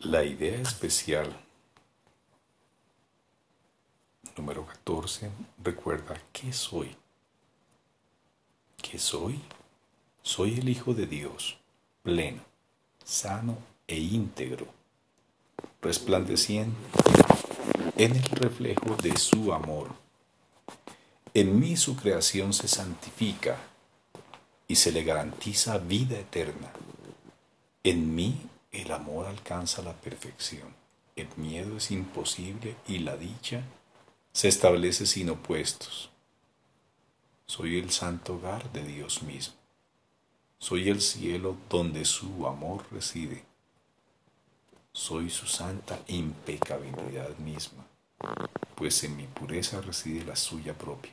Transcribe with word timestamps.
La 0.00 0.22
idea 0.22 0.60
especial 0.60 1.34
número 4.36 4.66
14 4.66 5.30
recuerda 5.64 6.20
qué 6.34 6.52
soy. 6.52 6.94
¿Qué 8.76 8.98
soy? 8.98 9.40
Soy 10.22 10.58
el 10.58 10.68
Hijo 10.68 10.92
de 10.92 11.06
Dios, 11.06 11.56
pleno, 12.02 12.42
sano 13.02 13.56
e 13.86 13.96
íntegro, 13.96 14.66
resplandeciendo 15.80 16.76
en 17.96 18.16
el 18.16 18.24
reflejo 18.24 18.96
de 18.96 19.16
su 19.16 19.54
amor. 19.54 19.94
En 21.32 21.58
mí 21.58 21.74
su 21.74 21.96
creación 21.96 22.52
se 22.52 22.68
santifica 22.68 23.56
y 24.68 24.76
se 24.76 24.92
le 24.92 25.04
garantiza 25.04 25.78
vida 25.78 26.18
eterna. 26.18 26.70
En 27.82 28.14
mí 28.14 28.46
el 28.76 28.92
amor 28.92 29.26
alcanza 29.26 29.82
la 29.82 29.94
perfección, 29.94 30.74
el 31.16 31.28
miedo 31.36 31.78
es 31.78 31.90
imposible 31.90 32.76
y 32.86 32.98
la 32.98 33.16
dicha 33.16 33.62
se 34.32 34.48
establece 34.48 35.06
sin 35.06 35.30
opuestos. 35.30 36.10
Soy 37.46 37.78
el 37.78 37.90
santo 37.90 38.34
hogar 38.34 38.70
de 38.72 38.84
Dios 38.84 39.22
mismo. 39.22 39.54
Soy 40.58 40.90
el 40.90 41.00
cielo 41.00 41.56
donde 41.70 42.04
su 42.04 42.46
amor 42.46 42.84
reside. 42.90 43.44
Soy 44.92 45.30
su 45.30 45.46
santa 45.46 45.98
impecabilidad 46.08 47.36
misma, 47.38 47.86
pues 48.74 49.04
en 49.04 49.16
mi 49.16 49.26
pureza 49.26 49.80
reside 49.80 50.24
la 50.24 50.36
suya 50.36 50.76
propia. 50.76 51.12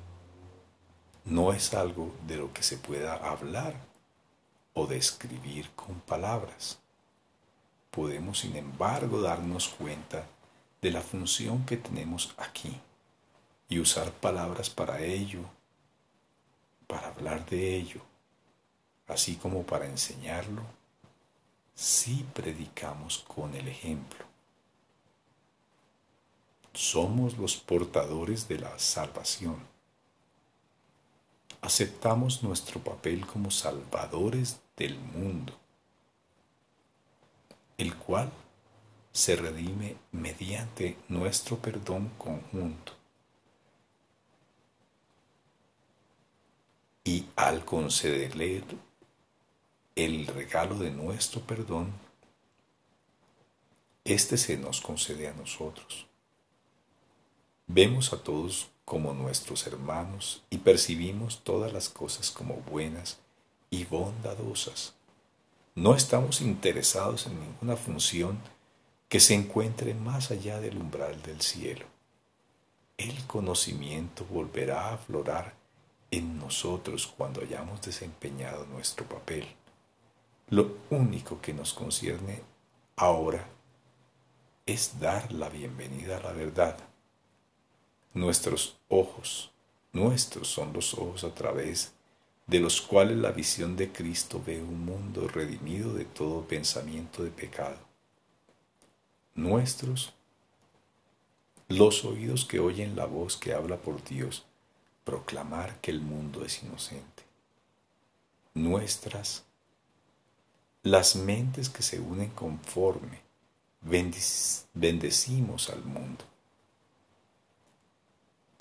no 1.25 1.53
es 1.53 1.73
algo 1.73 2.13
de 2.27 2.37
lo 2.37 2.53
que 2.53 2.63
se 2.63 2.77
pueda 2.77 3.15
hablar 3.15 3.75
o 4.73 4.87
describir 4.87 5.69
con 5.71 5.99
palabras. 6.01 6.79
Podemos, 7.91 8.39
sin 8.39 8.55
embargo, 8.55 9.21
darnos 9.21 9.69
cuenta 9.69 10.25
de 10.81 10.91
la 10.91 11.01
función 11.01 11.65
que 11.65 11.77
tenemos 11.77 12.33
aquí 12.37 12.79
y 13.69 13.79
usar 13.79 14.11
palabras 14.11 14.69
para 14.69 15.01
ello, 15.01 15.41
para 16.87 17.09
hablar 17.09 17.45
de 17.45 17.75
ello, 17.75 18.01
así 19.07 19.35
como 19.35 19.63
para 19.63 19.85
enseñarlo, 19.85 20.63
si 21.75 22.25
predicamos 22.33 23.19
con 23.27 23.53
el 23.55 23.67
ejemplo. 23.67 24.25
Somos 26.73 27.37
los 27.37 27.57
portadores 27.57 28.47
de 28.47 28.59
la 28.59 28.79
salvación 28.79 29.70
aceptamos 31.61 32.43
nuestro 32.43 32.79
papel 32.79 33.25
como 33.25 33.51
salvadores 33.51 34.59
del 34.75 34.97
mundo, 34.99 35.53
el 37.77 37.95
cual 37.95 38.31
se 39.11 39.35
redime 39.35 39.95
mediante 40.11 40.97
nuestro 41.07 41.57
perdón 41.57 42.11
conjunto. 42.17 42.93
Y 47.03 47.25
al 47.35 47.65
concederle 47.65 48.63
el 49.95 50.27
regalo 50.27 50.77
de 50.77 50.91
nuestro 50.91 51.41
perdón, 51.41 51.91
este 54.03 54.37
se 54.37 54.57
nos 54.57 54.81
concede 54.81 55.27
a 55.27 55.33
nosotros. 55.33 56.07
Vemos 57.73 58.11
a 58.11 58.17
todos 58.17 58.69
como 58.83 59.13
nuestros 59.13 59.65
hermanos 59.65 60.43
y 60.49 60.57
percibimos 60.57 61.41
todas 61.45 61.71
las 61.71 61.87
cosas 61.87 62.29
como 62.29 62.55
buenas 62.55 63.19
y 63.69 63.85
bondadosas. 63.85 64.93
No 65.73 65.95
estamos 65.95 66.41
interesados 66.41 67.27
en 67.27 67.39
ninguna 67.39 67.77
función 67.77 68.39
que 69.07 69.21
se 69.21 69.35
encuentre 69.35 69.93
más 69.93 70.31
allá 70.31 70.59
del 70.59 70.79
umbral 70.79 71.21
del 71.21 71.39
cielo. 71.39 71.85
El 72.97 73.25
conocimiento 73.25 74.25
volverá 74.25 74.89
a 74.89 74.95
aflorar 74.95 75.53
en 76.11 76.39
nosotros 76.39 77.07
cuando 77.07 77.39
hayamos 77.39 77.81
desempeñado 77.81 78.65
nuestro 78.65 79.05
papel. 79.05 79.47
Lo 80.49 80.75
único 80.89 81.39
que 81.39 81.53
nos 81.53 81.73
concierne 81.73 82.41
ahora 82.97 83.47
es 84.65 84.99
dar 84.99 85.31
la 85.31 85.47
bienvenida 85.47 86.17
a 86.17 86.23
la 86.23 86.33
verdad 86.33 86.90
Nuestros 88.13 88.77
ojos, 88.89 89.51
nuestros 89.93 90.49
son 90.49 90.73
los 90.73 90.93
ojos 90.95 91.23
a 91.23 91.33
través 91.33 91.93
de 92.45 92.59
los 92.59 92.81
cuales 92.81 93.15
la 93.15 93.31
visión 93.31 93.77
de 93.77 93.89
Cristo 93.89 94.43
ve 94.45 94.61
un 94.61 94.83
mundo 94.83 95.29
redimido 95.29 95.93
de 95.93 96.03
todo 96.03 96.45
pensamiento 96.45 97.23
de 97.23 97.29
pecado. 97.29 97.77
Nuestros, 99.33 100.13
los 101.69 102.03
oídos 102.03 102.43
que 102.43 102.59
oyen 102.59 102.97
la 102.97 103.05
voz 103.05 103.37
que 103.37 103.53
habla 103.53 103.77
por 103.77 104.03
Dios, 104.03 104.45
proclamar 105.05 105.79
que 105.79 105.91
el 105.91 106.01
mundo 106.01 106.43
es 106.43 106.63
inocente. 106.63 107.23
Nuestras, 108.53 109.45
las 110.83 111.15
mentes 111.15 111.69
que 111.69 111.81
se 111.81 112.01
unen 112.01 112.31
conforme, 112.31 113.21
bendecimos 114.73 115.69
al 115.69 115.85
mundo 115.85 116.25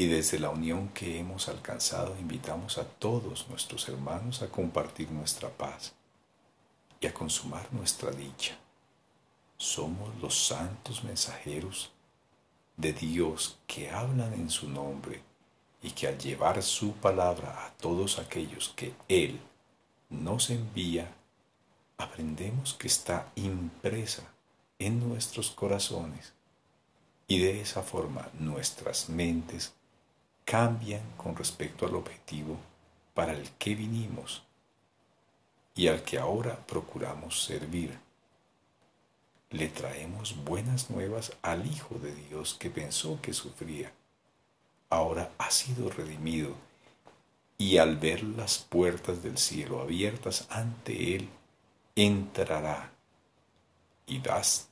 y 0.00 0.06
desde 0.06 0.38
la 0.38 0.48
unión 0.48 0.88
que 0.94 1.18
hemos 1.18 1.50
alcanzado 1.50 2.16
invitamos 2.18 2.78
a 2.78 2.84
todos 2.84 3.46
nuestros 3.50 3.86
hermanos 3.86 4.40
a 4.40 4.48
compartir 4.48 5.10
nuestra 5.10 5.50
paz 5.50 5.92
y 6.98 7.06
a 7.06 7.12
consumar 7.12 7.70
nuestra 7.70 8.10
dicha. 8.10 8.56
Somos 9.58 10.18
los 10.22 10.46
santos 10.46 11.04
mensajeros 11.04 11.92
de 12.78 12.94
Dios 12.94 13.58
que 13.66 13.90
hablan 13.90 14.32
en 14.32 14.48
su 14.48 14.70
nombre 14.70 15.20
y 15.82 15.90
que 15.90 16.08
al 16.08 16.16
llevar 16.16 16.62
su 16.62 16.94
palabra 16.94 17.66
a 17.66 17.70
todos 17.72 18.18
aquellos 18.18 18.70
que 18.70 18.94
Él 19.06 19.38
nos 20.08 20.48
envía, 20.48 21.12
aprendemos 21.98 22.72
que 22.72 22.86
está 22.86 23.30
impresa 23.34 24.22
en 24.78 25.06
nuestros 25.06 25.50
corazones 25.50 26.32
y 27.28 27.38
de 27.40 27.60
esa 27.60 27.82
forma 27.82 28.30
nuestras 28.38 29.10
mentes 29.10 29.74
cambian 30.44 31.02
con 31.16 31.36
respecto 31.36 31.86
al 31.86 31.94
objetivo 31.94 32.56
para 33.14 33.32
el 33.32 33.50
que 33.52 33.74
vinimos 33.74 34.42
y 35.74 35.88
al 35.88 36.02
que 36.02 36.18
ahora 36.18 36.56
procuramos 36.66 37.42
servir. 37.44 37.98
Le 39.50 39.68
traemos 39.68 40.44
buenas 40.44 40.90
nuevas 40.90 41.32
al 41.42 41.66
Hijo 41.66 41.96
de 41.98 42.14
Dios 42.14 42.54
que 42.54 42.70
pensó 42.70 43.20
que 43.20 43.32
sufría. 43.32 43.92
Ahora 44.88 45.30
ha 45.38 45.50
sido 45.50 45.90
redimido 45.90 46.54
y 47.58 47.76
al 47.76 47.96
ver 47.96 48.22
las 48.22 48.58
puertas 48.58 49.22
del 49.22 49.36
cielo 49.36 49.80
abiertas 49.80 50.46
ante 50.48 51.14
Él, 51.14 51.28
entrará 51.94 52.90
y 54.06 54.22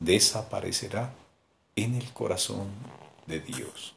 desaparecerá 0.01 1.13
en 1.77 1.95
el 1.95 2.11
corazón 2.13 2.69
de 3.27 3.41
Dios. 3.41 3.95